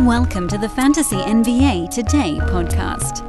[0.00, 3.22] Welcome to the Fantasy NBA Today podcast.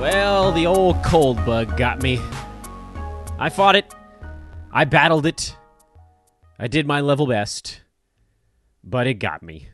[0.00, 2.20] Well, the old cold bug got me.
[3.38, 3.94] I fought it.
[4.72, 5.56] I battled it.
[6.58, 7.82] I did my level best.
[8.82, 9.68] But it got me.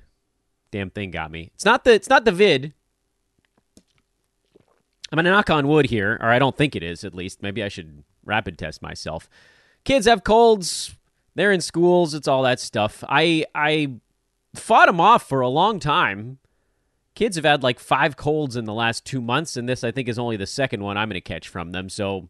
[0.71, 1.51] Damn thing got me.
[1.55, 2.75] It's not the it's not the vid.
[5.11, 7.43] I'm gonna knock on wood here, or I don't think it is at least.
[7.43, 9.29] Maybe I should rapid test myself.
[9.85, 10.95] Kids have colds.
[11.35, 12.15] They're in schools.
[12.15, 13.05] It's all that stuff.
[13.09, 13.95] I I
[14.55, 16.39] fought them off for a long time.
[17.15, 20.09] Kids have had like five colds in the last two months, and this I think
[20.09, 21.89] is only the second one I'm going to catch from them.
[21.89, 22.29] So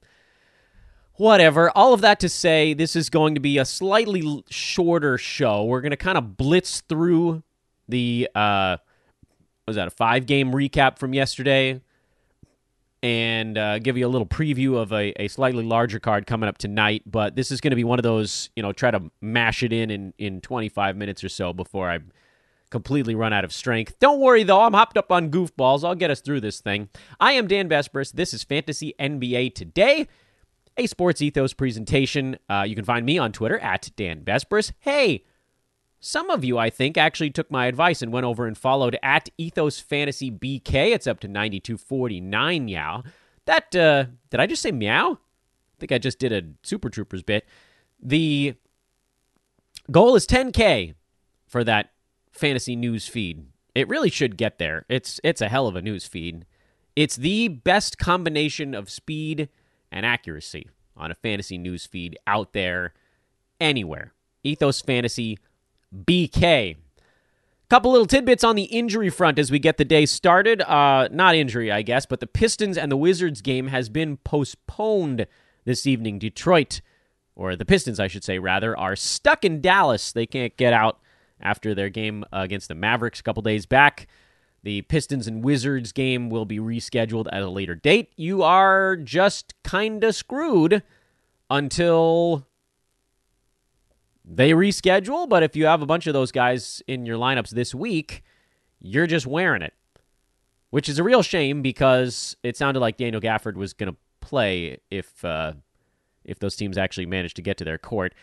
[1.15, 1.71] whatever.
[1.77, 5.65] All of that to say, this is going to be a slightly shorter show.
[5.65, 7.43] We're going to kind of blitz through
[7.89, 8.79] the uh,
[9.67, 11.81] was that a five game recap from yesterday
[13.03, 16.59] and uh, give you a little preview of a, a slightly larger card coming up
[16.59, 17.03] tonight.
[17.07, 19.73] But this is going to be one of those, you know, try to mash it
[19.73, 22.01] in, in in 25 minutes or so before I
[22.71, 23.99] completely run out of strength.
[23.99, 24.61] Don't worry, though.
[24.63, 25.85] I'm hopped up on goofballs.
[25.85, 26.89] I'll get us through this thing.
[27.19, 28.13] I am Dan Besbris.
[28.13, 30.07] This is Fantasy NBA Today,
[30.77, 32.39] a Sports Ethos presentation.
[32.49, 34.73] Uh, you can find me on Twitter at Dan Besbris.
[34.79, 35.25] Hey,
[36.01, 39.29] some of you, I think, actually took my advice and went over and followed at
[39.37, 40.95] Ethos Fantasy BK.
[40.95, 43.03] It's up to 92.49 now.
[43.45, 45.13] That, uh, did I just say meow?
[45.13, 47.47] I think I just did a Super Troopers bit.
[48.03, 48.55] The
[49.91, 50.95] goal is 10K
[51.47, 51.93] for that
[52.33, 53.47] fantasy news feed.
[53.75, 54.85] It really should get there.
[54.89, 56.45] It's it's a hell of a news feed.
[56.97, 59.49] It's the best combination of speed
[59.93, 62.95] and accuracy on a fantasy news feed out there
[63.61, 64.13] anywhere.
[64.43, 65.39] Ethos Fantasy
[65.95, 66.77] BK.
[67.71, 70.61] Couple little tidbits on the injury front as we get the day started.
[70.61, 75.29] Uh, not injury, I guess, but the Pistons and the Wizards game has been postponed
[75.65, 76.19] this evening.
[76.19, 76.81] Detroit,
[77.37, 80.11] or the Pistons, I should say, rather, are stuck in Dallas.
[80.11, 80.99] They can't get out
[81.41, 84.09] after their game against the Mavericks a couple days back.
[84.65, 88.13] The Pistons and Wizards game will be rescheduled at a later date.
[88.17, 90.83] You are just kind of screwed
[91.49, 92.47] until
[94.33, 97.75] they reschedule, but if you have a bunch of those guys in your lineups this
[97.75, 98.23] week,
[98.79, 99.75] you're just wearing it.
[100.71, 104.79] Which is a real shame because it sounded like Daniel Gafford was going to play
[104.89, 105.55] if uh,
[106.25, 108.15] if those teams actually managed to get to their court.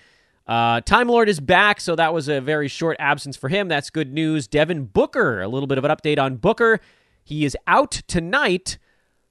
[0.47, 3.67] Uh, Time Lord is back, so that was a very short absence for him.
[3.67, 4.47] That's good news.
[4.47, 6.79] Devin Booker, a little bit of an update on Booker.
[7.21, 8.77] He is out tonight,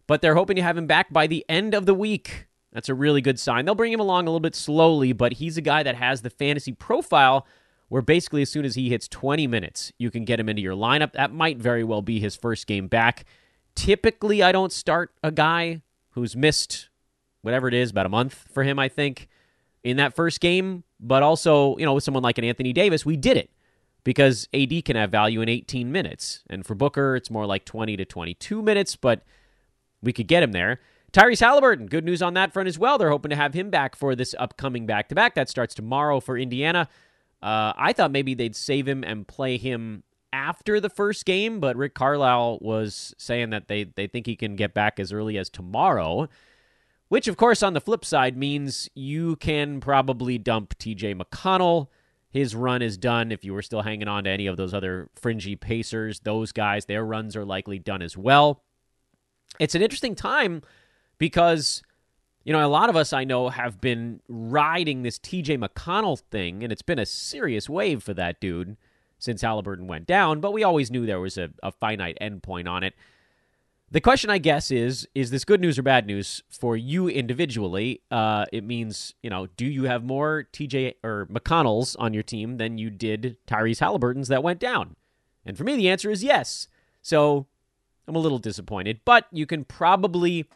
[0.06, 2.48] but they're hoping to have him back by the end of the week.
[2.76, 3.64] That's a really good sign.
[3.64, 6.28] They'll bring him along a little bit slowly, but he's a guy that has the
[6.28, 7.46] fantasy profile
[7.88, 10.74] where basically as soon as he hits 20 minutes, you can get him into your
[10.74, 11.12] lineup.
[11.14, 13.24] That might very well be his first game back.
[13.74, 16.90] Typically, I don't start a guy who's missed
[17.40, 19.28] whatever it is, about a month for him, I think,
[19.82, 20.84] in that first game.
[21.00, 23.48] But also, you know, with someone like an Anthony Davis, we did it
[24.04, 26.44] because AD can have value in 18 minutes.
[26.50, 29.22] And for Booker, it's more like 20 to 22 minutes, but
[30.02, 30.80] we could get him there.
[31.12, 32.98] Tyrese Halliburton, good news on that front as well.
[32.98, 35.34] They're hoping to have him back for this upcoming back to back.
[35.34, 36.88] That starts tomorrow for Indiana.
[37.42, 40.02] Uh, I thought maybe they'd save him and play him
[40.32, 44.56] after the first game, but Rick Carlisle was saying that they, they think he can
[44.56, 46.28] get back as early as tomorrow,
[47.08, 51.88] which, of course, on the flip side means you can probably dump TJ McConnell.
[52.30, 53.32] His run is done.
[53.32, 56.84] If you were still hanging on to any of those other fringy Pacers, those guys,
[56.84, 58.62] their runs are likely done as well.
[59.58, 60.62] It's an interesting time
[61.18, 61.82] because
[62.44, 66.62] you know a lot of us I know have been riding this TJ McConnell thing,
[66.62, 68.76] and it's been a serious wave for that dude
[69.18, 70.40] since Halliburton went down.
[70.40, 72.94] But we always knew there was a, a finite endpoint on it.
[73.88, 78.00] The question, I guess, is is this good news or bad news for you individually?
[78.10, 82.56] Uh, it means, you know, do you have more TJ or McConnells on your team
[82.56, 84.96] than you did Tyrese Halliburton's that went down?
[85.44, 86.66] And for me, the answer is yes.
[87.00, 87.46] So
[88.08, 90.48] I'm a little disappointed, but you can probably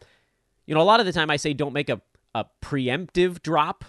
[0.70, 2.00] you know, a lot of the time I say don't make a,
[2.32, 3.84] a preemptive drop,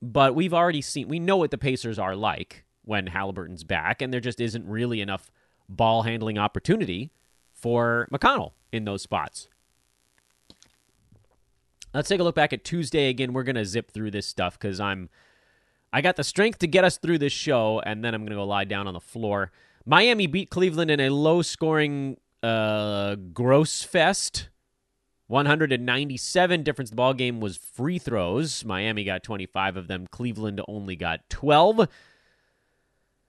[0.00, 4.10] but we've already seen, we know what the Pacers are like when Halliburton's back, and
[4.10, 5.30] there just isn't really enough
[5.68, 7.10] ball handling opportunity
[7.52, 9.48] for McConnell in those spots.
[11.92, 13.34] Let's take a look back at Tuesday again.
[13.34, 15.10] We're going to zip through this stuff because I'm.
[15.92, 18.36] I got the strength to get us through this show, and then I'm going to
[18.36, 19.52] go lie down on the floor.
[19.84, 24.48] Miami beat Cleveland in a low scoring uh, gross fest.
[25.30, 28.64] 197 difference the ball game was free throws.
[28.64, 30.08] Miami got 25 of them.
[30.08, 31.88] Cleveland only got 12.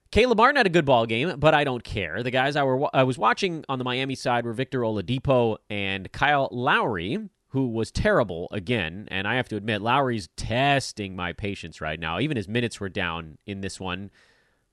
[0.10, 2.24] Caleb Martin had a good ball game, but I don't care.
[2.24, 6.12] The guys I were I was watching on the Miami side were Victor Oladipo and
[6.12, 9.08] Kyle Lowry, who was terrible again.
[9.12, 12.20] And I have to admit, Lowry's testing my patience right now.
[12.20, 14.10] Even his minutes were down in this one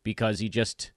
[0.03, 0.93] because he just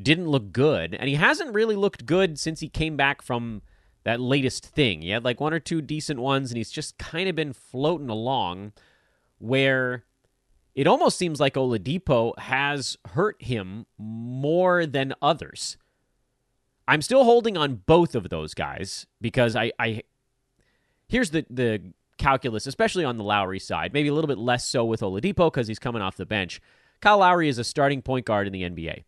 [0.00, 0.94] didn't look good.
[0.94, 3.62] And he hasn't really looked good since he came back from
[4.04, 5.02] that latest thing.
[5.02, 8.08] He had like one or two decent ones, and he's just kind of been floating
[8.08, 8.72] along
[9.38, 10.04] where
[10.74, 15.76] it almost seems like Oladipo has hurt him more than others.
[16.88, 20.02] I'm still holding on both of those guys because I, I
[21.08, 24.84] here's the the calculus, especially on the Lowry side, maybe a little bit less so
[24.84, 26.60] with Oladipo because he's coming off the bench.
[27.00, 29.04] Kyle Lowry is a starting point guard in the NBA.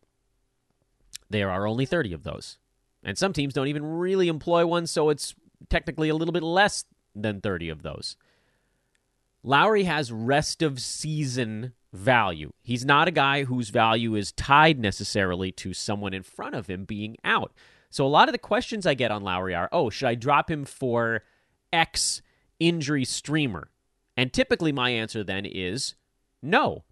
[1.31, 2.59] There are only 30 of those.
[3.05, 5.35] And some teams don't even really employ one, so it's
[5.69, 6.85] technically a little bit less
[7.15, 8.17] than 30 of those.
[9.43, 12.53] Lowry has rest of season value.
[12.63, 16.85] He's not a guy whose value is tied necessarily to someone in front of him
[16.85, 17.53] being out.
[17.91, 20.51] So a lot of the questions I get on Lowry are, "Oh, should I drop
[20.51, 21.23] him for
[21.73, 22.23] X
[22.59, 23.71] injury streamer?"
[24.17, 25.95] And typically my answer then is
[26.43, 26.85] no.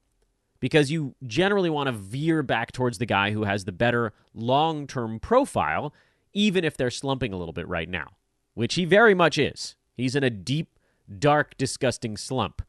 [0.63, 5.19] Because you generally want to veer back towards the guy who has the better long-term
[5.19, 5.93] profile
[6.33, 8.13] even if they're slumping a little bit right now,
[8.55, 9.75] which he very much is.
[9.97, 10.79] He's in a deep
[11.19, 12.63] dark, disgusting slump.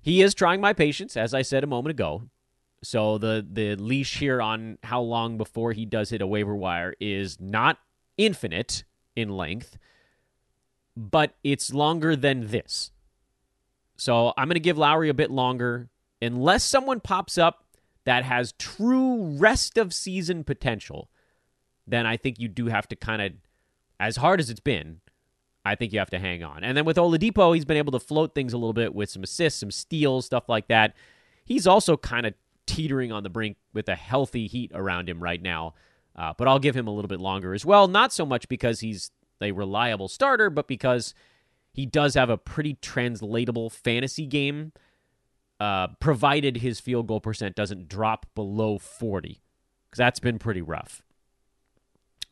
[0.00, 2.22] He is trying my patience, as I said a moment ago.
[2.82, 6.94] So the the leash here on how long before he does hit a waiver wire
[7.00, 7.78] is not
[8.16, 9.76] infinite in length,
[10.96, 12.92] but it's longer than this.
[13.96, 17.64] So I'm going to give Lowry a bit longer unless someone pops up
[18.04, 21.10] that has true rest of season potential.
[21.86, 23.32] Then I think you do have to kind of
[24.00, 25.00] as hard as it's been,
[25.64, 26.64] I think you have to hang on.
[26.64, 29.22] And then with Oladipo, he's been able to float things a little bit with some
[29.22, 30.94] assists, some steals, stuff like that.
[31.44, 32.34] He's also kind of
[32.66, 35.74] teetering on the brink with a healthy heat around him right now.
[36.16, 37.88] Uh, but I'll give him a little bit longer as well.
[37.88, 39.10] Not so much because he's
[39.40, 41.14] a reliable starter, but because
[41.72, 44.72] he does have a pretty translatable fantasy game,
[45.60, 49.40] uh, provided his field goal percent doesn't drop below 40,
[49.88, 51.02] because that's been pretty rough.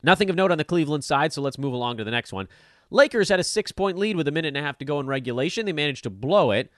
[0.03, 2.47] Nothing of note on the Cleveland side, so let's move along to the next one.
[2.89, 5.07] Lakers had a six point lead with a minute and a half to go in
[5.07, 5.65] regulation.
[5.65, 6.71] They managed to blow it.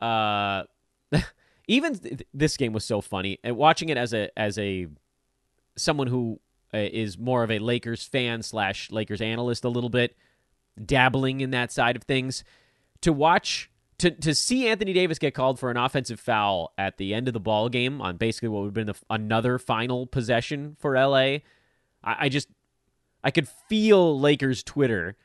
[0.00, 0.64] Uh,
[1.68, 3.38] even th- this game was so funny.
[3.44, 4.88] And watching it as a as a
[5.76, 6.40] someone who
[6.74, 10.16] uh, is more of a Lakers fan slash Lakers analyst, a little bit
[10.84, 12.42] dabbling in that side of things,
[13.02, 17.14] to watch to to see Anthony Davis get called for an offensive foul at the
[17.14, 20.76] end of the ball game on basically what would have been the, another final possession
[20.78, 21.16] for LA.
[21.16, 21.42] I,
[22.02, 22.48] I just
[23.24, 25.16] I could feel Lakers Twitter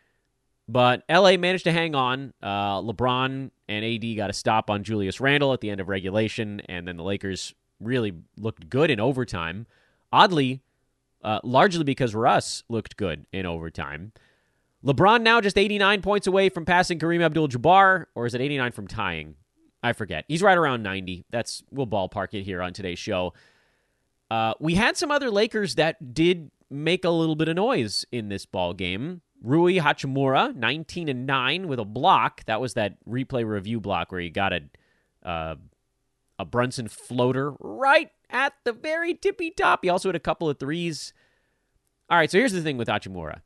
[0.71, 2.33] but LA managed to hang on.
[2.41, 6.61] Uh, LeBron and AD got a stop on Julius Randle at the end of regulation,
[6.69, 9.67] and then the Lakers really looked good in overtime.
[10.13, 10.61] Oddly,
[11.23, 14.13] uh, largely because Russ looked good in overtime.
[14.85, 18.87] LeBron now just 89 points away from passing Kareem Abdul-Jabbar, or is it 89 from
[18.87, 19.35] tying?
[19.83, 20.25] I forget.
[20.27, 21.25] He's right around 90.
[21.29, 23.33] That's we'll ballpark it here on today's show.
[24.29, 28.29] Uh, we had some other Lakers that did make a little bit of noise in
[28.29, 29.21] this ball game.
[29.43, 32.45] Rui Hachimura, 19 and 9 with a block.
[32.45, 34.61] That was that replay review block where he got a
[35.23, 35.55] uh,
[36.39, 39.81] a Brunson floater right at the very tippy top.
[39.83, 41.13] He also had a couple of threes.
[42.09, 43.41] All right, so here's the thing with Hachimura.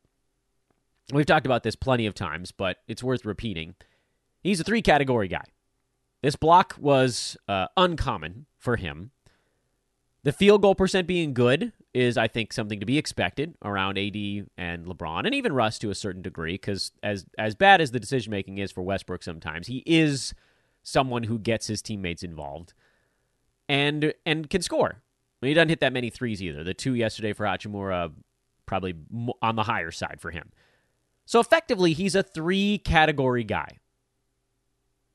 [1.14, 3.76] We've talked about this plenty of times, but it's worth repeating.
[4.42, 5.44] He's a three category guy.
[6.22, 9.12] This block was uh, uncommon for him.
[10.24, 14.16] The field goal percent being good is, I think, something to be expected around AD
[14.58, 18.00] and LeBron, and even Russ to a certain degree, because as as bad as the
[18.00, 20.34] decision making is for Westbrook, sometimes he is
[20.82, 22.74] someone who gets his teammates involved
[23.70, 25.02] and and can score.
[25.42, 26.64] he doesn't hit that many threes either.
[26.64, 28.12] The two yesterday for Hachimura,
[28.66, 28.96] probably
[29.42, 30.52] on the higher side for him.
[31.26, 33.78] So effectively, he's a three category guy: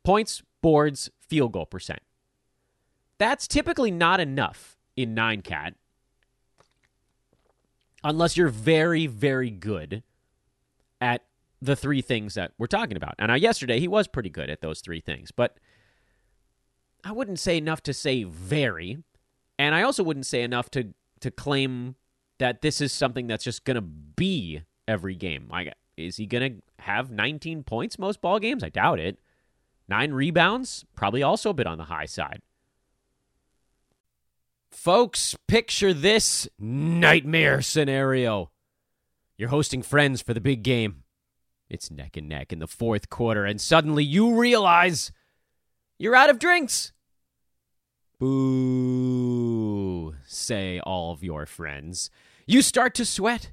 [0.05, 2.01] points, boards, field goal percent.
[3.19, 5.75] That's typically not enough in nine cat
[8.03, 10.03] unless you're very, very good
[11.01, 11.23] at
[11.61, 13.15] the three things that we're talking about.
[13.19, 15.59] And now, yesterday, he was pretty good at those three things, but
[17.05, 19.03] I wouldn't say enough to say very.
[19.59, 21.97] And I also wouldn't say enough to, to claim
[22.39, 25.49] that this is something that's just going to be every game.
[25.51, 25.75] Like,
[26.07, 28.65] is he going to have 19 points most ball games?
[28.65, 29.19] I doubt it.
[29.89, 32.43] Nine rebounds, probably also a bit on the high side.
[34.71, 38.51] Folks, picture this nightmare scenario.
[39.37, 41.03] You're hosting friends for the big game.
[41.69, 45.13] It's neck and neck in the fourth quarter, and suddenly you realize
[45.99, 46.93] you're out of drinks.
[48.19, 52.11] Boo, say all of your friends.
[52.47, 53.53] You start to sweat.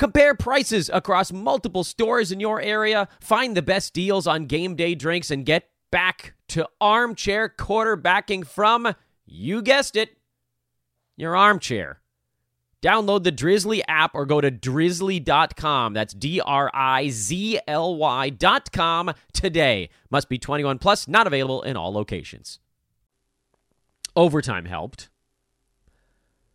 [0.00, 4.94] Compare prices across multiple stores in your area, find the best deals on game day
[4.94, 8.94] drinks, and get back to armchair quarterbacking from,
[9.26, 10.16] you guessed it,
[11.18, 12.00] your armchair.
[12.80, 15.92] Download the Drizly app or go to drizzly.com.
[15.92, 19.90] That's D R I Z L Y.com today.
[20.10, 22.58] Must be 21 plus, not available in all locations.
[24.16, 25.10] Overtime helped.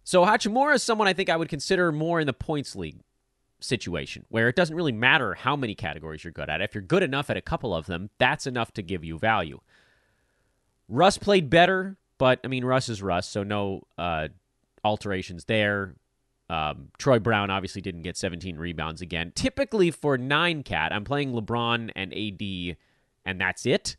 [0.04, 3.02] So Hachimura is someone I think I would consider more in the points league
[3.60, 6.62] situation where it doesn't really matter how many categories you're good at.
[6.62, 9.60] If you're good enough at a couple of them, that's enough to give you value.
[10.88, 14.28] Russ played better, but I mean, Russ is Russ, so no uh,
[14.84, 15.96] alterations there.
[16.50, 19.32] Um, Troy Brown obviously didn't get 17 rebounds again.
[19.34, 22.78] Typically for nine cat, I'm playing LeBron and AD,
[23.26, 23.98] and that's it.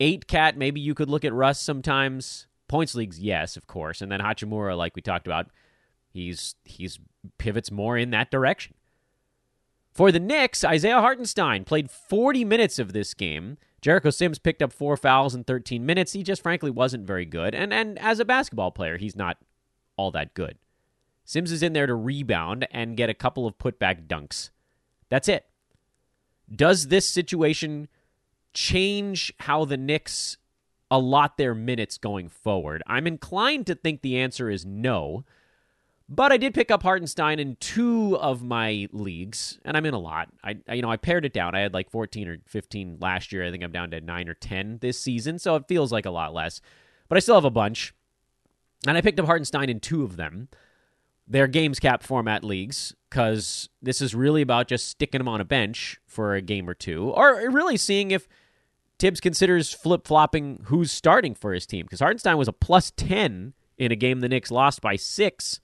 [0.00, 2.46] Eight cat, maybe you could look at Russ sometimes.
[2.68, 4.00] Points leagues, yes, of course.
[4.00, 5.48] And then Hachimura, like we talked about,
[6.12, 6.98] he's he's
[7.38, 8.74] pivots more in that direction.
[9.92, 13.58] For the Knicks, Isaiah Hartenstein played 40 minutes of this game.
[13.80, 16.12] Jericho Sims picked up four fouls in 13 minutes.
[16.12, 17.54] He just frankly wasn't very good.
[17.54, 19.38] And and as a basketball player, he's not
[19.96, 20.58] all that good.
[21.24, 24.50] Sims is in there to rebound and get a couple of putback dunks.
[25.10, 25.44] That's it.
[26.50, 27.88] Does this situation
[28.54, 30.38] change how the Knicks
[30.90, 32.82] allot their minutes going forward?
[32.86, 35.24] I'm inclined to think the answer is no.
[36.10, 39.98] But I did pick up Hartenstein in two of my leagues, and I'm in a
[39.98, 40.28] lot.
[40.42, 41.54] I, you know I pared it down.
[41.54, 43.46] I had like 14 or 15 last year.
[43.46, 46.10] I think I'm down to nine or 10 this season, so it feels like a
[46.10, 46.62] lot less.
[47.08, 47.92] But I still have a bunch,
[48.86, 50.48] and I picked up Hartenstein in two of them.
[51.26, 55.44] They're games cap format leagues because this is really about just sticking them on a
[55.44, 58.26] bench for a game or two, or really seeing if
[58.98, 61.84] Thibs considers flip flopping who's starting for his team.
[61.84, 65.60] Because Hartenstein was a plus 10 in a game the Knicks lost by six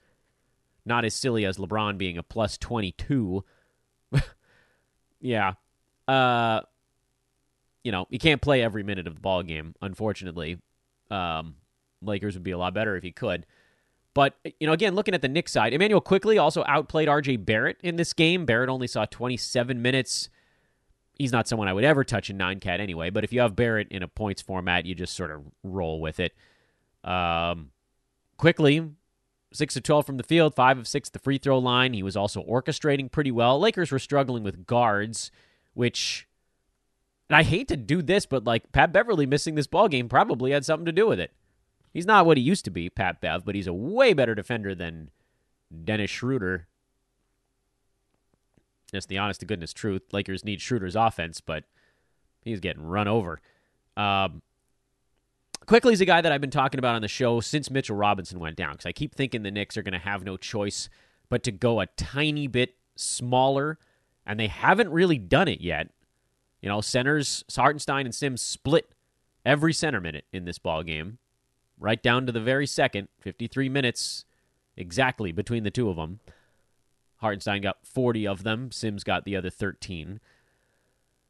[0.86, 3.44] not as silly as LeBron being a plus 22.
[5.20, 5.54] yeah.
[6.06, 6.60] Uh,
[7.82, 10.58] you know, you can't play every minute of the ball game, unfortunately.
[11.10, 11.56] Um,
[12.02, 13.46] Lakers would be a lot better if he could.
[14.14, 17.78] But, you know, again, looking at the Knicks side, Emmanuel Quickley also outplayed RJ Barrett
[17.82, 18.46] in this game.
[18.46, 20.28] Barrett only saw 27 minutes.
[21.18, 23.56] He's not someone I would ever touch in nine cat anyway, but if you have
[23.56, 26.32] Barrett in a points format, you just sort of roll with it.
[27.02, 27.70] Um,
[28.36, 28.88] Quickley,
[29.54, 31.94] six of 12 from the field, five of six the free throw line.
[31.94, 33.58] He was also orchestrating pretty well.
[33.58, 35.30] Lakers were struggling with guards,
[35.72, 36.28] which,
[37.30, 40.50] and I hate to do this, but like Pat Beverley missing this ball game probably
[40.50, 41.32] had something to do with it.
[41.92, 44.74] He's not what he used to be, Pat Bev, but he's a way better defender
[44.74, 45.10] than
[45.84, 46.66] Dennis Schroeder.
[48.92, 50.02] Just the honest to goodness truth.
[50.12, 51.64] Lakers need Schroeder's offense, but
[52.42, 53.40] he's getting run over.
[53.96, 54.42] Um,
[55.66, 58.56] Quickley's a guy that I've been talking about on the show since Mitchell Robinson went
[58.56, 60.88] down because I keep thinking the Knicks are going to have no choice
[61.28, 63.78] but to go a tiny bit smaller,
[64.26, 65.90] and they haven't really done it yet.
[66.60, 68.94] You know, centers Hartenstein and Sims split
[69.44, 71.18] every center minute in this ball game,
[71.78, 74.24] right down to the very second, 53 minutes
[74.76, 76.20] exactly between the two of them.
[77.18, 78.70] Hartenstein got 40 of them.
[78.70, 80.20] Sims got the other 13.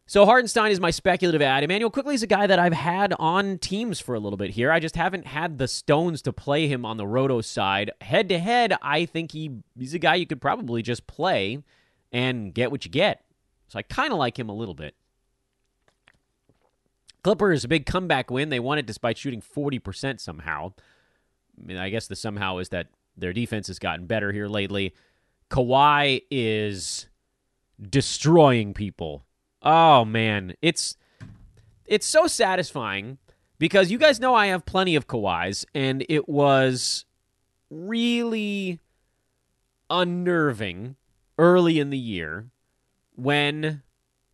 [0.06, 1.64] So Hartenstein is my speculative ad.
[1.64, 4.70] Emmanuel Quickley is a guy that I've had on teams for a little bit here.
[4.70, 7.90] I just haven't had the stones to play him on the roto side.
[8.02, 11.62] Head to head, I think he he's a guy you could probably just play
[12.12, 13.24] and get what you get.
[13.68, 14.94] So I kind of like him a little bit.
[17.22, 18.50] Clippers, a big comeback win.
[18.50, 20.74] They won it despite shooting 40% somehow.
[21.58, 24.94] I mean, I guess the somehow is that their defense has gotten better here lately.
[25.50, 27.06] Kawhi is
[27.88, 29.24] destroying people
[29.64, 30.96] Oh man, it's
[31.86, 33.18] it's so satisfying
[33.58, 37.06] because you guys know I have plenty of Kawhis, and it was
[37.70, 38.78] really
[39.88, 40.96] unnerving
[41.38, 42.50] early in the year
[43.16, 43.82] when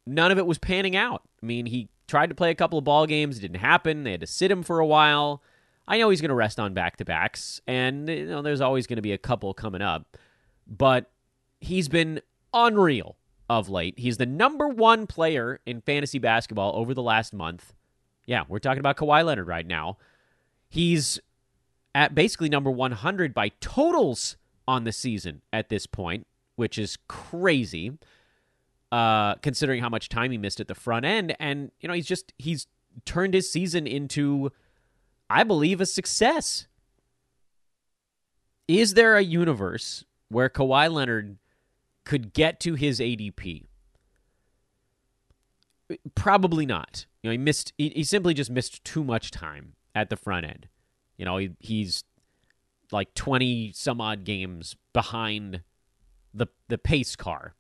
[0.04, 1.22] none of it was panning out.
[1.40, 4.02] I mean, he tried to play a couple of ball games, it didn't happen.
[4.02, 5.42] They had to sit him for a while.
[5.87, 8.88] I know he's going to rest on back to backs, and you know there's always
[8.88, 10.16] going to be a couple coming up,
[10.66, 11.10] but
[11.60, 12.20] he's been
[12.52, 13.16] unreal
[13.50, 13.99] of late.
[13.99, 17.75] He's the number one player in fantasy basketball over the last month.
[18.26, 19.99] Yeah, we're talking about Kawhi Leonard right now.
[20.71, 21.21] He's
[21.95, 24.37] at basically number 100 by totals
[24.69, 26.26] on the season at this point,
[26.57, 27.99] which is crazy.
[28.92, 31.37] uh, considering how much time he missed at the front end.
[31.38, 32.66] And, you know, he's just, he's
[33.04, 34.50] turned his season into,
[35.28, 36.66] I believe, a success.
[38.69, 41.38] Is there a universe where Kawhi Leonard
[42.04, 43.66] could get to his ADP?
[46.14, 47.07] Probably not.
[47.23, 47.73] You know, he missed.
[47.76, 50.69] He, he simply just missed too much time at the front end.
[51.16, 52.04] You know, he, he's
[52.92, 55.62] like twenty some odd games behind
[56.33, 57.54] the the pace car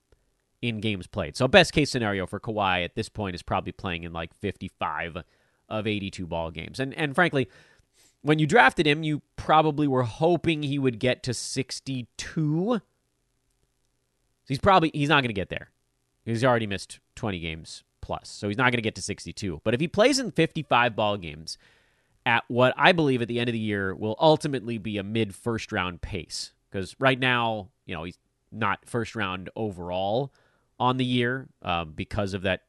[0.62, 1.36] in games played.
[1.36, 5.18] So best case scenario for Kawhi at this point is probably playing in like 55
[5.68, 6.78] of 82 ball games.
[6.80, 7.48] And and frankly,
[8.22, 12.80] when you drafted him, you probably were hoping he would get to 62.
[14.50, 15.70] He's probably he's not going to get there.
[16.24, 18.28] He's already missed 20 games plus.
[18.28, 19.60] So he's not going to get to 62.
[19.62, 21.56] But if he plays in 55 ball games
[22.26, 25.36] at what I believe at the end of the year will ultimately be a mid
[25.36, 28.18] first round pace because right now, you know, he's
[28.50, 30.32] not first round overall
[30.80, 32.62] on the year um, because of that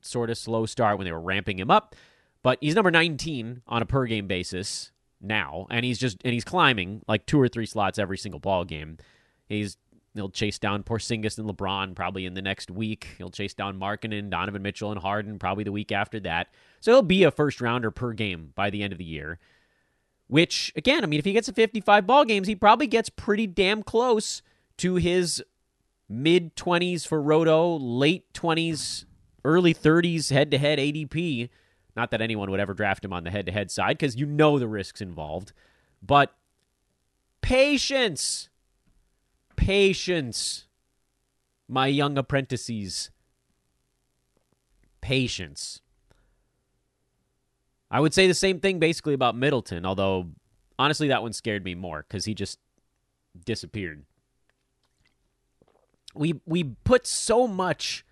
[0.00, 1.94] sort of slow start when they were ramping him up.
[2.42, 4.90] But he's number 19 on a per game basis
[5.20, 8.64] now, and he's just and he's climbing like two or three slots every single ball
[8.64, 8.98] game.
[9.48, 9.76] He's
[10.18, 13.08] he'll chase down Porzingis and LeBron probably in the next week.
[13.18, 16.48] He'll chase down Markkanen, Donovan Mitchell, and Harden probably the week after that.
[16.80, 19.38] So he'll be a first rounder per game by the end of the year.
[20.26, 23.46] Which again, I mean, if he gets to 55 ball games, he probably gets pretty
[23.46, 24.42] damn close
[24.78, 25.42] to his
[26.08, 29.04] mid 20s for Roto, late 20s,
[29.44, 31.48] early 30s head to head ADP.
[31.96, 34.26] Not that anyone would ever draft him on the head to head side because you
[34.26, 35.52] know the risks involved.
[36.02, 36.34] But
[37.40, 38.48] patience.
[39.58, 40.66] Patience.
[41.68, 43.10] My young apprentices.
[45.00, 45.80] Patience.
[47.90, 50.28] I would say the same thing basically about Middleton, although
[50.78, 52.58] honestly, that one scared me more because he just
[53.44, 54.04] disappeared
[56.18, 58.04] we we put so much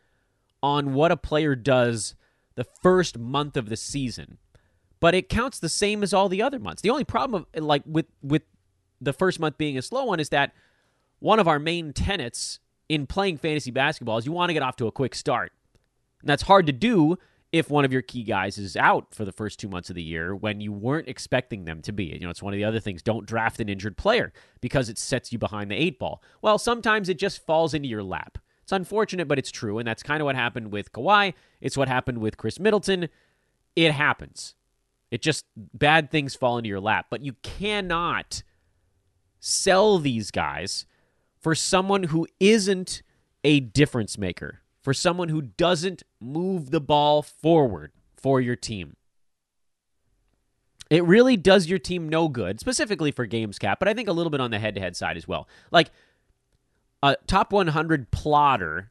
[0.63, 2.15] on what a player does
[2.55, 4.39] the first month of the season,
[5.01, 6.83] but it counts the same as all the other months.
[6.83, 8.43] The only problem, of, like with with
[9.01, 10.53] the first month being a slow one, is that
[11.19, 14.77] one of our main tenets in playing fantasy basketball is you want to get off
[14.77, 15.53] to a quick start,
[16.21, 17.17] and that's hard to do
[17.53, 20.03] if one of your key guys is out for the first two months of the
[20.03, 22.05] year when you weren't expecting them to be.
[22.05, 23.03] You know, it's one of the other things.
[23.03, 26.23] Don't draft an injured player because it sets you behind the eight ball.
[26.43, 28.39] Well, sometimes it just falls into your lap.
[28.63, 29.79] It's unfortunate, but it's true.
[29.79, 31.35] And that's kind of what happened with Kawhi.
[31.61, 33.09] It's what happened with Khris Middleton.
[33.77, 34.57] It happens.
[35.13, 37.07] It just, bad things fall into your lap.
[37.11, 38.43] But you cannot
[39.39, 40.85] sell these guys
[41.47, 43.05] for someone who isn't
[43.45, 48.97] a difference maker for someone who doesn't move the ball forward for your team.
[50.91, 54.13] It really does your team no good, specifically for games cap, but I think a
[54.13, 55.47] little bit on the head to head side as well.
[55.71, 55.93] Like
[57.01, 58.91] a top 100 plotter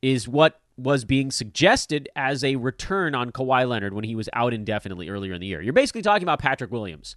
[0.00, 4.54] is what was being suggested as a return on Kawhi Leonard when he was out
[4.54, 5.60] indefinitely earlier in the year.
[5.60, 7.16] You're basically talking about Patrick Williams,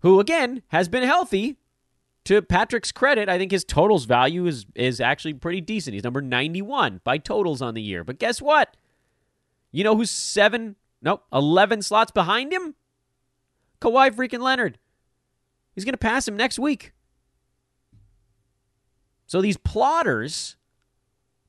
[0.00, 1.58] who, again, has been healthy
[2.24, 5.94] to Patrick's credit, I think his totals value is is actually pretty decent.
[5.94, 8.04] He's number 91 by totals on the year.
[8.04, 8.76] But guess what?
[9.72, 12.74] You know who's seven, nope, 11 slots behind him?
[13.80, 14.78] Kawhi freaking Leonard.
[15.74, 16.92] He's going to pass him next week.
[19.26, 20.56] So these plotters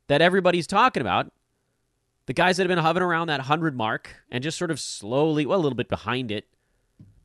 [0.08, 1.32] that everybody's talking about,
[2.26, 5.46] the guys that have been hovering around that 100 mark and just sort of slowly,
[5.46, 6.48] well, a little bit behind it,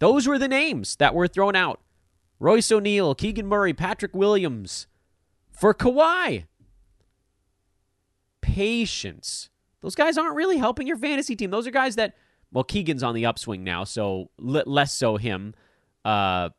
[0.01, 1.81] those were the names that were thrown out.
[2.41, 4.87] Royce O'Neale, Keegan Murray, Patrick Williams
[5.51, 6.45] for Kawhi.
[8.41, 9.51] Patience.
[9.81, 11.51] Those guys aren't really helping your fantasy team.
[11.51, 12.15] Those are guys that,
[12.53, 15.55] well, Keegan's on the upswing now, so less so him.
[16.05, 16.51] Uh,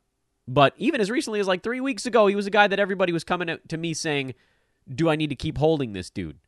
[0.47, 3.13] but even as recently as like three weeks ago, he was a guy that everybody
[3.13, 4.35] was coming to me saying,
[4.93, 6.39] Do I need to keep holding this dude?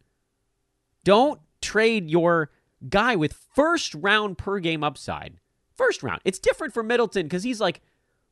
[1.03, 2.51] Don't trade your
[2.89, 5.37] guy with first round per game upside.
[5.75, 6.21] First round.
[6.25, 7.81] It's different for Middleton because he's like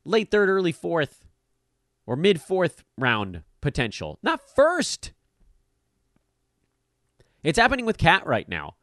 [0.04, 1.26] late third, early fourth,
[2.06, 5.12] or mid fourth round potential, not first.
[7.42, 8.74] It's happening with Cat right now.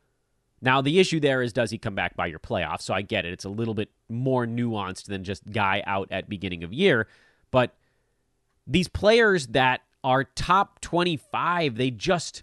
[0.62, 2.82] Now, the issue there is does he come back by your playoffs?
[2.82, 3.34] So I get it.
[3.34, 7.08] It's a little bit more nuanced than just guy out at beginning of year.
[7.52, 7.76] But
[8.66, 12.42] these players that are top 25, they just,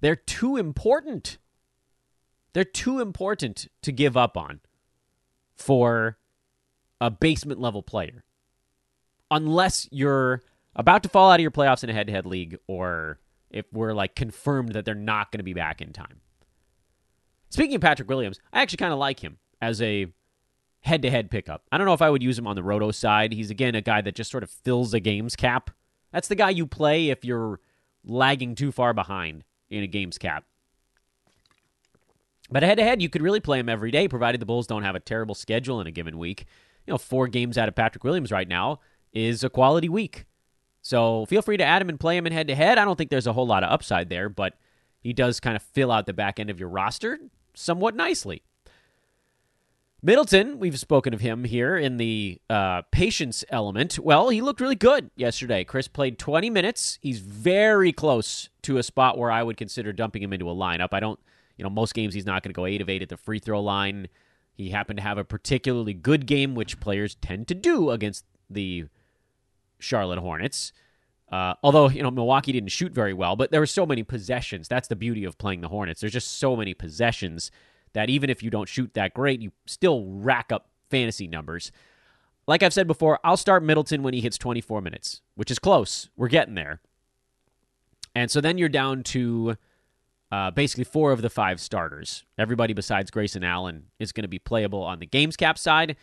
[0.00, 1.36] they're too important.
[2.54, 4.60] They're too important to give up on
[5.54, 6.16] for
[7.00, 8.24] a basement level player.
[9.30, 10.42] Unless you're
[10.74, 13.18] about to fall out of your playoffs in a head to head league or
[13.50, 16.20] if we're like confirmed that they're not going to be back in time.
[17.48, 20.06] Speaking of Patrick Williams, I actually kind of like him as a
[20.80, 21.64] head to head pickup.
[21.70, 23.32] I don't know if I would use him on the roto side.
[23.32, 25.70] He's again a guy that just sort of fills a game's cap.
[26.12, 27.60] That's the guy you play if you're
[28.04, 30.44] lagging too far behind in a game's cap.
[32.50, 34.82] But head to head, you could really play him every day, provided the Bulls don't
[34.82, 36.46] have a terrible schedule in a given week.
[36.90, 38.80] You know, four games out of Patrick Williams right now
[39.12, 40.24] is a quality week.
[40.82, 42.78] So feel free to add him and play him in head to head.
[42.78, 44.54] I don't think there's a whole lot of upside there, but
[45.00, 47.20] he does kind of fill out the back end of your roster
[47.54, 48.42] somewhat nicely.
[50.02, 53.96] Middleton, we've spoken of him here in the uh, patience element.
[54.00, 55.62] Well, he looked really good yesterday.
[55.62, 56.98] Khris played 20 minutes.
[57.00, 60.88] He's very close to a spot where I would consider dumping him into a lineup.
[60.90, 61.20] I don't,
[61.56, 63.38] you know, most games he's not going to go 8 of 8 at the free
[63.38, 64.08] throw line.
[64.60, 68.84] He happened to have a particularly good game, which players tend to do against the
[69.78, 70.74] Charlotte Hornets.
[71.32, 74.68] Uh, although, you know, Milwaukee didn't shoot very well, but there were so many possessions.
[74.68, 76.02] That's the beauty of playing the Hornets.
[76.02, 77.50] There's just so many possessions
[77.94, 81.72] that even if you don't shoot that great, you still rack up fantasy numbers.
[82.46, 86.10] Like I've said before, I'll start Middleton when he hits 24 minutes, which is close.
[86.18, 86.82] We're getting there.
[88.14, 89.56] And so then you're down to
[90.30, 92.24] uh, basically four of the five starters.
[92.38, 95.96] Everybody besides Grayson Allen is going to be playable on the games cap side.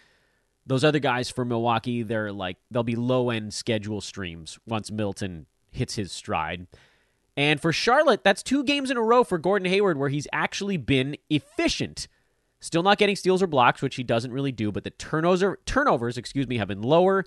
[0.65, 5.45] Those other guys for Milwaukee, they're like they'll be low end schedule streams once Middleton
[5.71, 6.67] hits his stride.
[7.37, 10.75] And for Charlotte, that's two games in a row for Gordon Hayward where he's actually
[10.75, 12.07] been efficient.
[12.59, 16.17] Still not getting steals or blocks, which he doesn't really do, but the turnovers, turnovers,
[16.17, 17.23] excuse me, have been lower.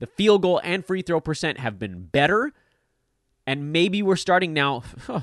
[0.00, 2.52] The field goal and free throw percent have been better.
[3.46, 4.82] And maybe we're starting now,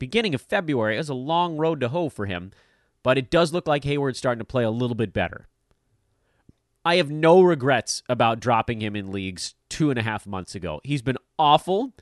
[0.00, 0.96] beginning of February.
[0.96, 2.50] It was a long road to hoe for him,
[3.04, 5.46] but it does look like Hayward's starting to play a little bit better.
[6.84, 10.80] I have no regrets about dropping him in leagues two and a half months ago.
[10.82, 11.92] He's been awful.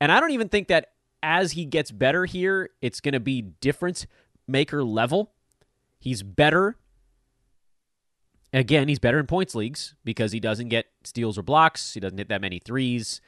[0.00, 0.90] And I don't even think that
[1.22, 4.06] as he gets better here, it's going to be difference
[4.46, 5.32] maker level.
[5.98, 6.76] He's better.
[8.52, 11.94] Again, he's better in points leagues because he doesn't get steals or blocks.
[11.94, 13.20] He doesn't hit that many threes.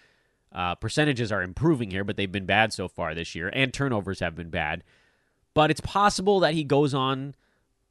[0.57, 4.21] Uh, percentages are improving here, but they've been bad so far this year, and turnovers
[4.21, 4.83] have been bad.
[5.53, 7.35] But it's possible that he goes on,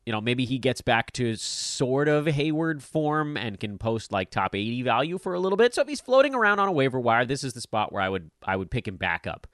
[0.03, 4.31] you know, maybe he gets back to sort of Hayward form and can post like
[4.31, 5.75] top 80 value for a little bit.
[5.75, 8.09] So if he's floating around on a waiver wire, this is the spot where I
[8.09, 9.45] would I would pick him back up.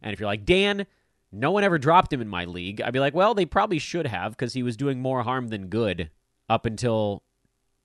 [0.00, 0.86] And if you're like, Dan,
[1.32, 4.06] no one ever dropped him in my league, I'd be like, well, they probably should
[4.06, 6.10] have because he was doing more harm than good
[6.48, 7.24] up until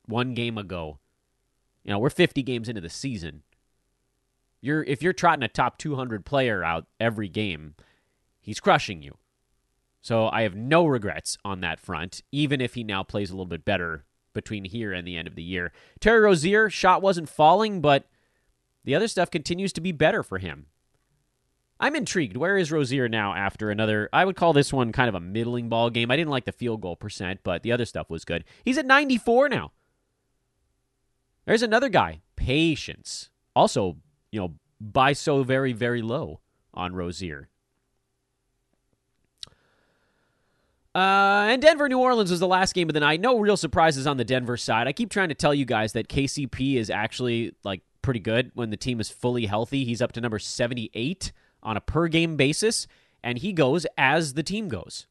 [0.06, 1.00] one game ago.
[1.84, 3.42] You know, we're 50 games into the season.
[4.62, 7.76] You're if you're trotting a top 200 player out every game,
[8.40, 9.18] he's crushing you.
[10.02, 13.46] So I have no regrets on that front, even if he now plays a little
[13.46, 15.74] bit better between here and the end of the year.
[16.00, 18.08] Terry Rozier shot wasn't falling, but
[18.84, 20.68] the other stuff continues to be better for him.
[21.80, 22.38] I'm intrigued.
[22.38, 24.10] Where is Rozier now after another?
[24.12, 26.10] I would call this one kind of a middling ball game.
[26.10, 28.46] I didn't like the field goal percent, but the other stuff was good.
[28.64, 29.72] He's at 94 now.
[31.46, 33.30] There's another guy, Patience.
[33.56, 33.98] Also,
[34.32, 36.40] you know, buy so very, very low
[36.74, 37.50] on Rozier.
[40.98, 43.22] Uh, and Denver, New Orleans was the last game of the night.
[43.22, 44.88] No real surprises on the Denver side.
[44.88, 48.72] I keep trying to tell you guys that KCP is actually like pretty good when
[48.72, 49.86] the team is fully healthy.
[49.86, 52.88] He's up to number 78 on a per game basis,
[53.24, 55.06] and he goes as the team goes.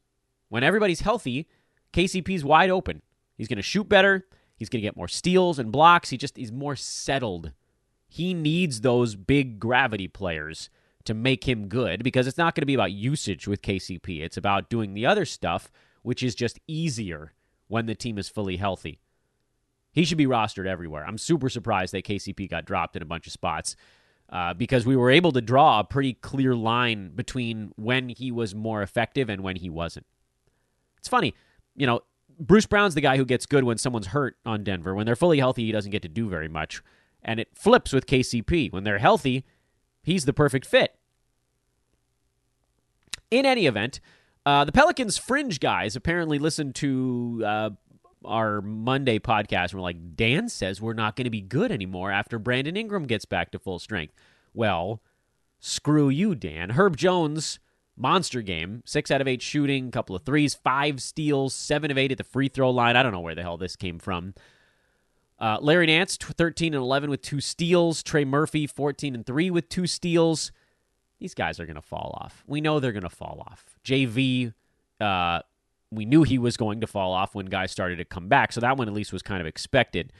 [0.49, 1.47] When everybody's healthy,
[1.93, 3.01] KCP's wide open.
[3.37, 4.25] He's going to shoot better.
[4.57, 6.09] He's going to get more steals and blocks.
[6.09, 7.53] He just he's more settled.
[8.07, 10.69] He needs those big gravity players
[11.05, 14.21] to make him good because it's not going to be about usage with KCP.
[14.21, 17.33] It's about doing the other stuff, which is just easier
[17.67, 18.99] when the team is fully healthy.
[19.91, 21.05] He should be rostered everywhere.
[21.05, 23.75] I'm super surprised that KCP got dropped in a bunch of spots
[24.29, 28.53] uh, because we were able to draw a pretty clear line between when he was
[28.53, 30.05] more effective and when he wasn't.
[30.97, 31.33] It's funny,
[31.75, 32.01] you know,
[32.39, 34.93] Bruce Brown's the guy who gets good when someone's hurt on Denver.
[34.93, 36.81] When they're fully healthy, he doesn't get to do very much.
[37.27, 38.71] And it flips with KCP.
[38.71, 39.43] When they're healthy,
[40.01, 40.95] he's the perfect fit.
[43.29, 43.99] In any event,
[44.45, 47.69] uh, the Pelicans fringe guys apparently listened to uh,
[48.23, 52.11] our Monday podcast, and we're like, Dan says we're not going to be good anymore
[52.11, 54.13] after Brandon Ingram gets back to full strength.
[54.53, 55.01] Well,
[55.59, 56.71] screw you, Dan.
[56.71, 57.59] Herb Jones,
[57.97, 58.83] monster game.
[58.85, 62.23] Six out of eight shooting, couple of threes, five steals, seven of eight at the
[62.23, 62.95] free throw line.
[62.95, 64.33] I don't know where the hell this came from.
[65.39, 68.01] Uh, Larry Nance, 13 and 11 with two steals.
[68.01, 70.51] Trey Murphy, 14 and 3 with two steals.
[71.19, 72.43] These guys are going to fall off.
[72.47, 73.77] We know they're going to fall off.
[73.83, 74.53] JV,
[74.99, 75.41] uh,
[75.91, 78.51] we knew he was going to fall off when guys started to come back.
[78.51, 80.11] So that one at least was kind of expected.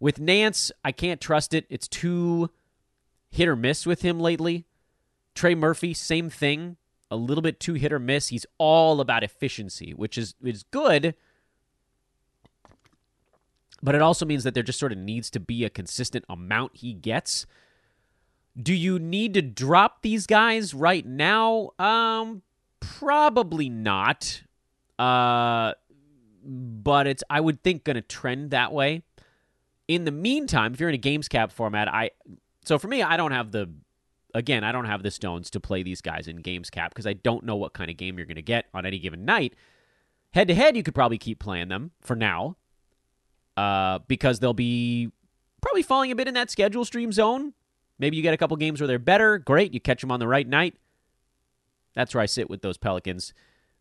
[0.00, 1.66] With Nance, I can't trust it.
[1.70, 2.50] It's too
[3.30, 4.66] hit or miss with him lately.
[5.34, 6.76] Trey Murphy, same thing.
[7.10, 8.28] A little bit too hit or miss.
[8.28, 11.14] He's all about efficiency, which is is good.
[13.82, 16.76] But it also means that there just sort of needs to be a consistent amount
[16.76, 17.46] he gets.
[18.60, 21.70] Do you need to drop these guys right now?
[21.78, 22.42] Um,
[22.80, 24.42] probably not.
[24.98, 25.74] Uh,
[26.42, 29.02] but it's I would think going to trend that way.
[29.88, 32.10] In the meantime, if you're in a games cap format, I
[32.64, 33.70] so for me, I don't have the
[34.34, 37.14] again, I don't have the stones to play these guys in games cap because I
[37.14, 39.54] don't know what kind of game you're going to get on any given night.
[40.32, 42.56] Head to head, you could probably keep playing them for now,
[43.56, 45.10] uh, because they'll be
[45.60, 47.52] probably falling a bit in that schedule stream zone.
[47.98, 49.38] Maybe you get a couple games where they're better.
[49.38, 50.74] Great, you catch them on the right night.
[51.94, 53.32] That's where I sit with those Pelicans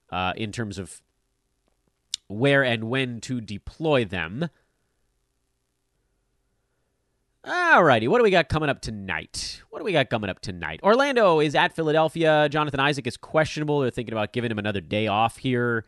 [0.09, 1.01] uh, in terms of
[2.27, 4.49] where and when to deploy them.
[7.45, 9.61] Alrighty, what do we got coming up tonight?
[9.69, 10.79] What do we got coming up tonight?
[10.81, 12.49] Orlando is at Philadelphia.
[12.49, 13.81] Jonathan Isaac is questionable.
[13.81, 15.85] They're thinking about giving him another day off here.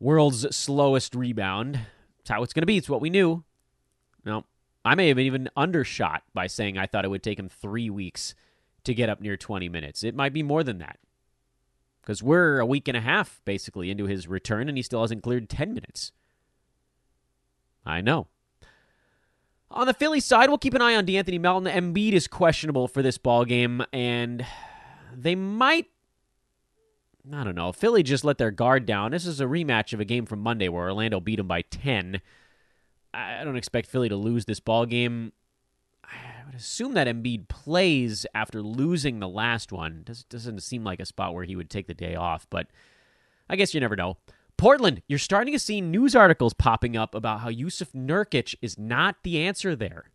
[0.00, 1.80] World's slowest rebound.
[2.20, 2.76] That's how it's going to be.
[2.76, 3.44] It's what we knew.
[4.24, 4.44] No,
[4.84, 8.34] I may have even undershot by saying I thought it would take him three weeks
[8.84, 10.04] to get up near 20 minutes.
[10.04, 10.98] It might be more than that
[12.02, 15.22] because we're a week and a half basically into his return and he still hasn't
[15.22, 16.12] cleared 10 minutes.
[17.84, 18.28] I know.
[19.70, 21.72] On the Philly side, we'll keep an eye on De'Anthony Melton.
[21.72, 24.44] Embiid is questionable for this ball game, and
[25.16, 25.86] they might.
[27.32, 27.72] I don't know.
[27.72, 29.10] Philly just let their guard down.
[29.10, 32.20] This is a rematch of a game from Monday where Orlando beat them by 10.
[33.12, 35.32] I don't expect Philly to lose this ball game.
[36.04, 40.02] I would assume that Embiid plays after losing the last one.
[40.04, 42.68] Does, doesn't seem like a spot where he would take the day off, but
[43.48, 44.16] I guess you never know.
[44.56, 49.16] Portland, you're starting to see news articles popping up about how Yusuf Nurkic is not
[49.22, 50.10] the answer there.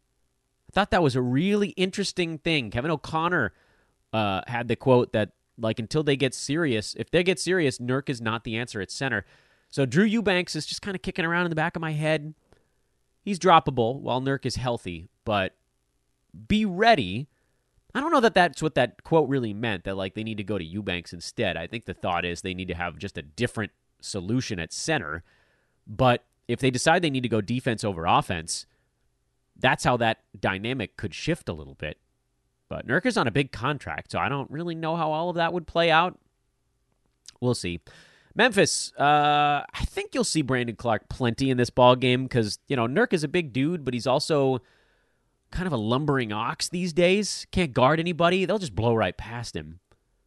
[0.69, 2.69] I thought that was a really interesting thing.
[2.69, 3.53] Kevin O'Connor
[4.13, 8.09] uh, had the quote that, like, until they get serious, if they get serious, Nurk
[8.09, 9.25] is not the answer at center.
[9.69, 12.33] So Drew Eubanks is just kind of kicking around in the back of my head.
[13.21, 15.55] He's droppable while Nurk is healthy, but
[16.47, 17.27] be ready.
[17.93, 20.43] I don't know that that's what that quote really meant, that, like, they need to
[20.43, 21.57] go to Eubanks instead.
[21.57, 25.23] I think the thought is they need to have just a different solution at center.
[25.87, 28.65] But if they decide they need to go defense over offense,
[29.57, 31.97] that's how that dynamic could shift a little bit.
[32.69, 35.54] But Nurkic on a big contract, so I don't really know how all of that
[35.54, 36.17] would play out.
[37.39, 37.80] We'll see.
[38.34, 42.75] Memphis, uh, I think you'll see Brandon Clarke plenty in this ball game because you
[42.75, 44.60] know Nurk is a big dude, but he's also
[45.51, 47.47] kind of a lumbering ox these days.
[47.51, 49.80] Can't guard anybody; they'll just blow right past him.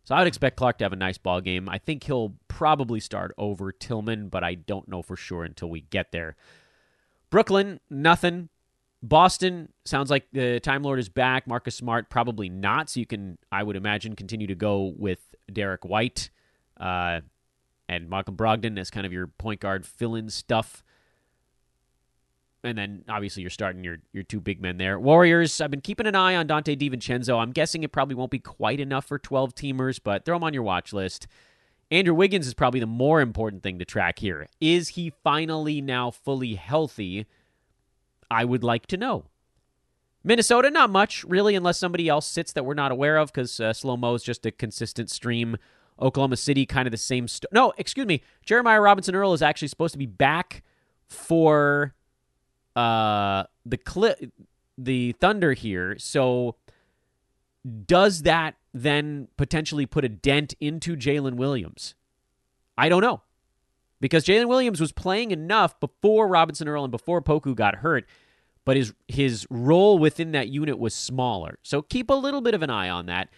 [0.05, 1.69] So I would expect Clarke to have a nice ball game.
[1.69, 5.83] I think he'll probably start over Tillman, but I don't know for sure until we
[5.83, 6.35] get there.
[7.29, 8.49] Brooklyn, nothing.
[9.03, 11.47] Boston sounds like the Time Lord is back.
[11.47, 12.91] Marcus Smart probably not.
[12.91, 15.21] So you can, I would imagine, continue to go with
[15.53, 16.31] Derrick White
[16.79, 17.21] uh,
[17.89, 20.83] and Malcolm Brogdon as kind of your point guard fill-in stuff
[22.65, 24.99] and then obviously you're starting your your two big men there.
[24.99, 27.39] Warriors, I've been keeping an eye on Donte DiVincenzo.
[27.39, 30.55] I'm guessing it probably won't be quite enough for 12 teamers, but throw him on
[30.55, 31.27] your watch list.
[31.91, 34.49] Andrew Wiggins is probably the more important thing to track here.
[34.61, 37.27] Is he finally now fully healthy?
[38.31, 39.27] I would like to know.
[40.25, 43.73] Minnesota, not much, really, unless somebody else sits that we're not aware of, because uh,
[43.73, 45.57] Slow Mo is just a consistent stream.
[46.01, 47.27] Oklahoma City, kind of the same.
[47.29, 48.23] St- no, excuse me.
[48.45, 50.63] Jeremiah Robinson Earl is actually supposed to be back
[51.09, 51.95] for
[52.77, 54.31] uh, the cli-
[54.77, 55.97] the Thunder here.
[55.99, 56.57] So
[57.87, 61.95] does that then potentially put a dent into Jalen Williams?
[62.77, 63.23] I don't know.
[64.01, 68.07] Because Jalen Williams was playing enough before Robinson Earl and before Poku got hurt,
[68.65, 71.59] but his his role within that unit was smaller.
[71.63, 73.29] So keep a little bit of an eye on that.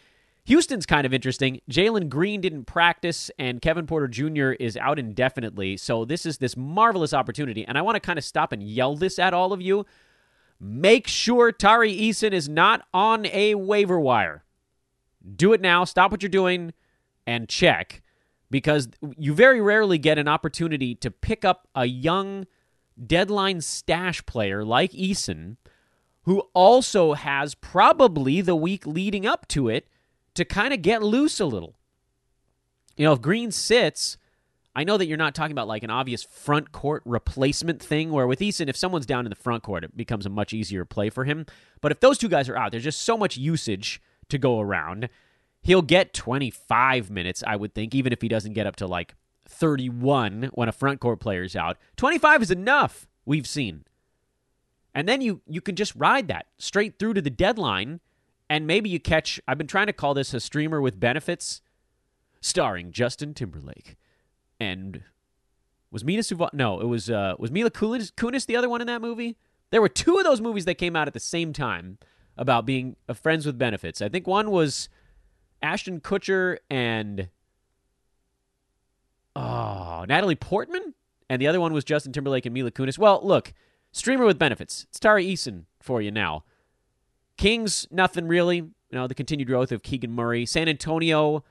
[0.44, 1.60] Houston's kind of interesting.
[1.70, 4.52] Jalen Green didn't practice, and Kevin Porter Jr.
[4.52, 5.76] is out indefinitely.
[5.76, 8.96] So this is this marvelous opportunity, and I want to kind of stop and yell
[8.96, 9.86] this at all of you.
[10.58, 14.44] Make sure Tari Eason is not on a waiver wire.
[15.36, 15.84] Do it now.
[15.84, 16.72] Stop what you're doing
[17.26, 18.02] and check
[18.50, 22.46] because you very rarely get an opportunity to pick up a young
[23.06, 25.56] deadline stash player like Eason
[26.24, 29.88] who also has probably the week leading up to it
[30.34, 31.76] to kind of get loose a little.
[32.96, 34.18] You know, if Green sits,
[34.74, 38.26] I know that you're not talking about like an obvious front court replacement thing where
[38.26, 41.10] with Eason, if someone's down in the front court, it becomes a much easier play
[41.10, 41.46] for him.
[41.80, 45.08] But if those two guys are out, there's just so much usage to go around.
[45.62, 49.14] He'll get 25 minutes, I would think, even if he doesn't get up to like
[49.46, 51.76] 31 when a front court player's out.
[51.96, 53.84] 25 is enough, we've seen.
[54.94, 58.00] And then you you can just ride that straight through to the deadline
[58.48, 59.40] and maybe you catch.
[59.46, 61.62] I've been trying to call this a streamer with benefits,
[62.40, 63.96] starring Justin Timberlake,
[64.58, 65.04] and
[65.92, 66.50] was Mina Suva?
[66.52, 69.36] No, it was uh, was Mila Kunis, Kunis the other one in that movie.
[69.70, 71.98] There were two of those movies that came out at the same time.
[72.36, 74.00] about being uh, friends with benefits.
[74.00, 74.88] I think one was
[75.62, 77.28] Ashton Kutcher and
[79.36, 80.94] oh Natalie Portman,
[81.28, 82.98] and the other one was Justin Timberlake and Mila Kunis.
[82.98, 83.52] Well, look,
[83.92, 84.86] streamer with benefits.
[84.90, 86.44] It's Tari Eason for you now.
[87.36, 88.56] Kings, nothing really.
[88.56, 90.44] You know the continued growth of Keegan Murray.
[90.44, 91.44] San Antonio,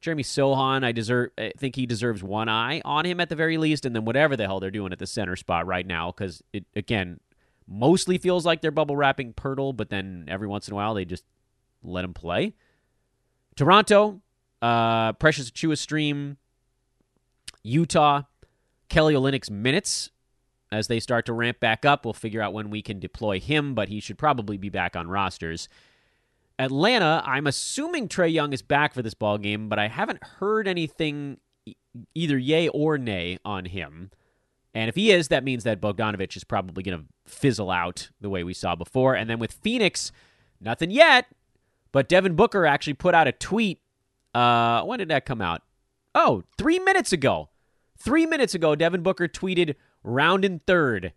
[0.00, 1.30] Jeremy Sochan, I deserve.
[1.36, 4.36] I think he deserves one eye on him at the very least, and then whatever
[4.36, 7.18] the hell they're doing at the center spot right now, because it again
[7.66, 11.04] mostly feels like they're bubble wrapping Poeltl, but then every once in a while they
[11.04, 11.24] just
[11.82, 12.54] let him play.
[13.56, 14.20] Toronto,
[14.62, 16.36] uh, Precious Achiuwa stream,
[17.62, 18.22] Utah,
[18.88, 20.10] Kelly Olynyk's minutes
[20.72, 22.04] as they start to ramp back up.
[22.04, 25.08] We'll figure out when we can deploy him, but he should probably be back on
[25.08, 25.68] rosters.
[26.58, 30.68] Atlanta, I'm assuming Trae Young is back for this ball game, but I haven't heard
[30.68, 31.38] anything
[32.14, 34.10] either yay or nay on him.
[34.74, 38.28] And if he is, that means that Bogdanovich is probably going to fizzle out the
[38.28, 39.14] way we saw before.
[39.14, 40.10] And then with Phoenix,
[40.60, 41.26] nothing yet.
[41.94, 43.80] But Devin Booker actually put out a tweet.
[44.34, 45.62] Uh, when did that come out?
[46.12, 47.50] Oh, three minutes ago.
[47.96, 51.12] Three minutes ago, Devin Booker tweeted round in third.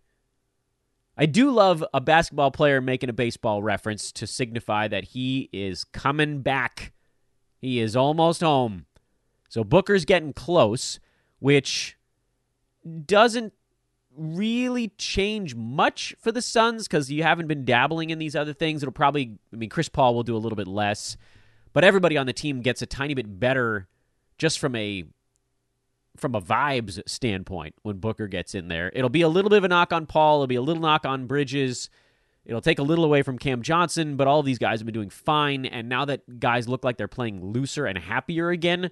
[1.17, 5.83] I do love a basketball player making a baseball reference to signify that he is
[5.83, 6.93] coming back.
[7.57, 8.85] He is almost home.
[9.49, 10.99] So Booker's getting close,
[11.39, 11.97] which
[13.07, 13.53] doesn't
[14.17, 18.83] really change much for the Suns because you haven't been dabbling in these other things.
[18.83, 21.17] It'll probably, I mean, Chris Paul will do a little bit less,
[21.73, 23.87] but everybody on the team gets a tiny bit better
[24.37, 25.03] just from a
[26.15, 28.91] from a vibes standpoint when Booker gets in there.
[28.95, 30.37] It'll be a little bit of a knock on Paul.
[30.37, 31.91] It'll be a little knock on Bridges.
[32.43, 35.09] It'll take a little away from Cam Johnson, but all these guys have been doing
[35.09, 35.65] fine.
[35.65, 38.89] And now that guys look like they're playing looser and happier again,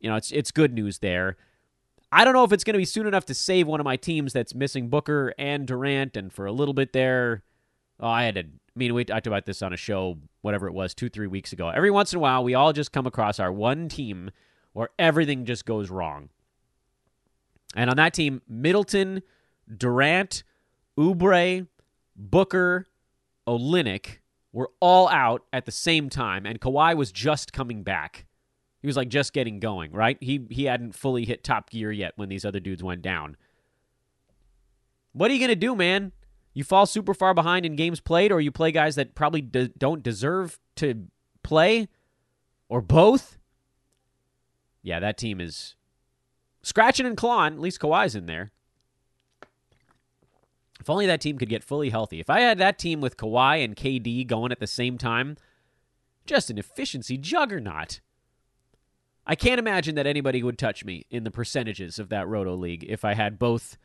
[0.00, 1.36] you know, it's it's good news there.
[2.12, 3.96] I don't know if it's going to be soon enough to save one of my
[3.96, 6.16] teams that's missing Booker and Durant.
[6.16, 7.42] And for a little bit there,
[8.00, 8.40] oh, I had to.
[8.40, 11.52] I mean, we talked about this on a show, whatever it was, two, three weeks
[11.52, 11.68] ago.
[11.68, 14.30] Every once in a while, we all just come across our one team
[14.72, 16.28] where everything just goes wrong.
[17.76, 19.22] And on that team, Middleton,
[19.76, 20.42] Durant,
[20.98, 21.66] Oubre,
[22.16, 22.88] Booker,
[23.46, 24.18] Olynyk
[24.52, 28.26] were all out at the same time, and Kawhi was just coming back.
[28.84, 30.18] He was like just getting going, right?
[30.20, 33.38] He he hadn't fully hit top gear yet when these other dudes went down.
[35.14, 36.12] What are you gonna do, man?
[36.52, 39.68] You fall super far behind in games played, or you play guys that probably de-
[39.68, 41.06] don't deserve to
[41.42, 41.88] play,
[42.68, 43.38] or both.
[44.82, 45.76] Yeah, that team is
[46.62, 47.54] scratching and clawing.
[47.54, 48.52] At least Kawhi's in there.
[50.78, 52.20] If only that team could get fully healthy.
[52.20, 55.38] If I had that team with Kawhi and KD going at the same time,
[56.26, 58.00] just an efficiency juggernaut.
[59.26, 62.84] I can't imagine that anybody would touch me in the percentages of that Roto League
[62.88, 63.78] if I had both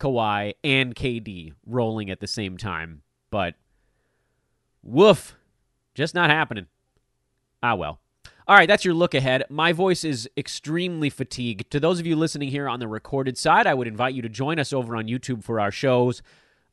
[0.00, 3.02] Kawhi and KD rolling at the same time.
[3.30, 3.54] But
[4.82, 5.36] woof,
[5.94, 6.66] just not happening.
[7.62, 8.00] Ah, well.
[8.46, 9.44] All right, that's your look ahead.
[9.50, 11.70] My voice is extremely fatigued.
[11.70, 14.28] To those of you listening here on the recorded side, I would invite you to
[14.30, 16.22] join us over on YouTube for our shows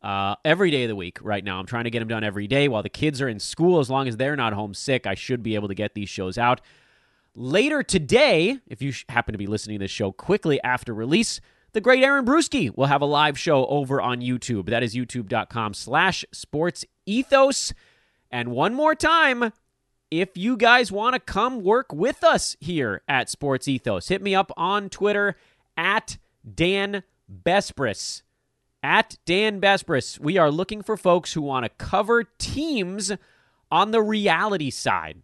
[0.02, 1.60] uh, every day of the week right now.
[1.60, 3.80] I'm trying to get them done every day while the kids are in school.
[3.80, 6.62] As long as they're not homesick, I should be able to get these shows out.
[7.38, 11.42] Later today, if you happen to be listening to this show quickly after release,
[11.74, 14.70] the great Aaron Bruski will have a live show over on YouTube.
[14.70, 17.74] That is youtube.com slash sports ethos.
[18.32, 19.52] And one more time,
[20.10, 24.34] if you guys want to come work with us here at Sports Ethos, hit me
[24.34, 25.36] up on Twitter
[25.76, 26.18] at
[26.54, 28.22] Dan Besbris.
[28.82, 30.20] At Dan Besbris.
[30.20, 33.12] We are looking for folks who want to cover teams
[33.70, 35.22] on the reality side.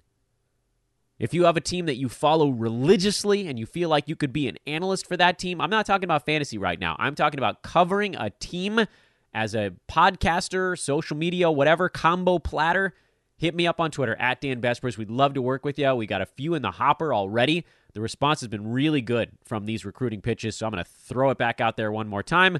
[1.21, 4.33] If you have a team that you follow religiously and you feel like you could
[4.33, 6.95] be an analyst for that team, I'm not talking about fantasy right now.
[6.97, 8.87] I'm talking about covering a team
[9.31, 12.95] as a podcaster, social media, whatever combo platter.
[13.37, 14.97] Hit me up on Twitter at Dan Besbris.
[14.97, 15.93] We'd love to work with you.
[15.93, 17.67] We got a few in the hopper already.
[17.93, 21.29] The response has been really good from these recruiting pitches, so I'm going to throw
[21.29, 22.57] it back out there one more time,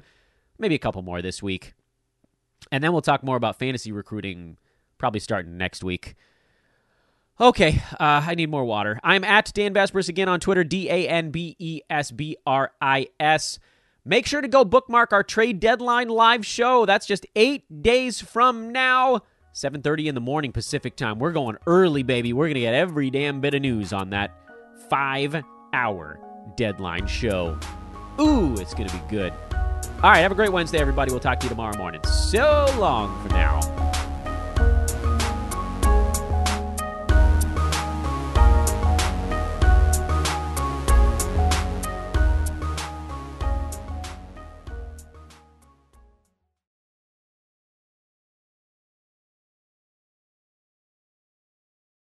[0.56, 1.74] maybe a couple more this week.
[2.70, 4.56] And then we'll talk more about fantasy recruiting
[4.98, 6.14] probably starting next week.
[7.40, 9.00] Okay, uh, I need more water.
[9.02, 12.72] I'm at Dan Besbris again on Twitter, D A N B E S B R
[12.80, 13.58] I S.
[14.04, 16.84] Make sure to go bookmark our trade deadline live show.
[16.84, 19.20] That's just eight days from now,
[19.54, 21.18] 7:30 in the morning Pacific time.
[21.18, 22.32] We're going early, baby.
[22.32, 24.32] We're gonna get every damn bit of news on that
[24.90, 26.20] five-hour
[26.56, 27.58] deadline show.
[28.20, 29.32] Ooh, it's gonna be good.
[30.02, 31.12] All right, have a great Wednesday, everybody.
[31.12, 32.02] We'll talk to you tomorrow morning.
[32.04, 33.91] So long for now.